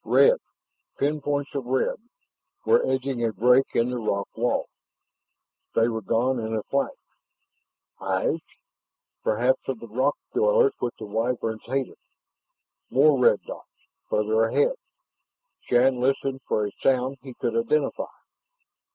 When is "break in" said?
3.31-3.91